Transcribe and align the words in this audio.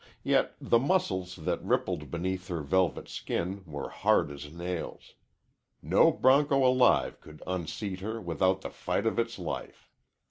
Yet 0.23 0.55
the 0.59 0.79
muscles 0.79 1.35
that 1.35 1.63
rippled 1.63 2.09
beneath 2.09 2.47
her 2.47 2.61
velvet 2.63 3.07
skin 3.07 3.61
were 3.67 3.89
hard 3.89 4.31
as 4.31 4.51
nails. 4.51 5.13
No 5.79 6.11
bronco 6.11 6.65
alive 6.65 7.19
could 7.21 7.43
unseat 7.45 7.99
her 7.99 8.19
without 8.19 8.61
the 8.61 8.71
fight 8.71 9.05
of 9.05 9.19
its 9.19 9.37
life. 9.37 9.91